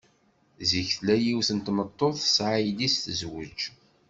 Zik 0.69 0.89
tella 0.97 1.15
yiwet 1.23 1.49
n 1.57 1.59
tmeṭṭut 1.65 2.15
tesɛa 2.23 2.57
yelli-s 2.65 2.95
tezwej. 3.03 3.59